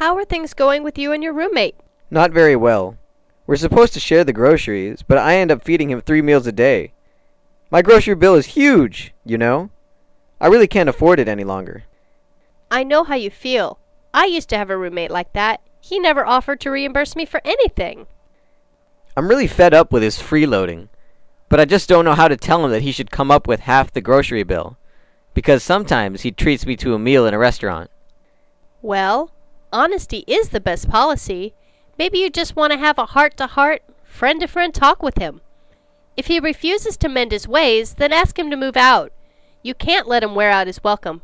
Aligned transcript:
How 0.00 0.16
are 0.16 0.24
things 0.24 0.54
going 0.54 0.82
with 0.82 0.96
you 0.96 1.12
and 1.12 1.22
your 1.22 1.34
roommate? 1.34 1.74
Not 2.10 2.30
very 2.30 2.56
well. 2.56 2.96
We're 3.46 3.56
supposed 3.56 3.92
to 3.92 4.00
share 4.00 4.24
the 4.24 4.32
groceries, 4.32 5.02
but 5.02 5.18
I 5.18 5.36
end 5.36 5.50
up 5.50 5.62
feeding 5.62 5.90
him 5.90 6.00
three 6.00 6.22
meals 6.22 6.46
a 6.46 6.52
day. 6.52 6.94
My 7.70 7.82
grocery 7.82 8.14
bill 8.14 8.34
is 8.34 8.46
huge, 8.46 9.12
you 9.26 9.36
know. 9.36 9.68
I 10.40 10.46
really 10.46 10.66
can't 10.66 10.88
afford 10.88 11.20
it 11.20 11.28
any 11.28 11.44
longer. 11.44 11.84
I 12.70 12.82
know 12.82 13.04
how 13.04 13.14
you 13.14 13.28
feel. 13.28 13.78
I 14.14 14.24
used 14.24 14.48
to 14.48 14.56
have 14.56 14.70
a 14.70 14.76
roommate 14.78 15.10
like 15.10 15.34
that. 15.34 15.60
He 15.82 15.98
never 15.98 16.24
offered 16.24 16.60
to 16.60 16.70
reimburse 16.70 17.14
me 17.14 17.26
for 17.26 17.42
anything. 17.44 18.06
I'm 19.18 19.28
really 19.28 19.46
fed 19.46 19.74
up 19.74 19.92
with 19.92 20.02
his 20.02 20.16
freeloading, 20.16 20.88
but 21.50 21.60
I 21.60 21.66
just 21.66 21.90
don't 21.90 22.06
know 22.06 22.14
how 22.14 22.28
to 22.28 22.38
tell 22.38 22.64
him 22.64 22.70
that 22.70 22.80
he 22.80 22.92
should 22.92 23.10
come 23.10 23.30
up 23.30 23.46
with 23.46 23.60
half 23.60 23.92
the 23.92 24.00
grocery 24.00 24.44
bill, 24.44 24.78
because 25.34 25.62
sometimes 25.62 26.22
he 26.22 26.32
treats 26.32 26.64
me 26.64 26.74
to 26.76 26.94
a 26.94 26.98
meal 26.98 27.26
in 27.26 27.34
a 27.34 27.38
restaurant. 27.38 27.90
Well, 28.80 29.30
honesty 29.72 30.24
is 30.26 30.48
the 30.48 30.60
best 30.60 30.88
policy. 30.88 31.54
Maybe 31.98 32.18
you 32.18 32.30
just 32.30 32.56
want 32.56 32.72
to 32.72 32.78
have 32.78 32.98
a 32.98 33.06
heart 33.06 33.36
to 33.36 33.46
heart, 33.46 33.82
friend 34.04 34.40
to 34.40 34.46
friend 34.46 34.74
talk 34.74 35.02
with 35.02 35.18
him. 35.18 35.40
If 36.16 36.26
he 36.26 36.40
refuses 36.40 36.96
to 36.98 37.08
mend 37.08 37.32
his 37.32 37.48
ways, 37.48 37.94
then 37.94 38.12
ask 38.12 38.38
him 38.38 38.50
to 38.50 38.56
move 38.56 38.76
out. 38.76 39.12
You 39.62 39.74
can't 39.74 40.08
let 40.08 40.22
him 40.22 40.34
wear 40.34 40.50
out 40.50 40.66
his 40.66 40.82
welcome. 40.82 41.22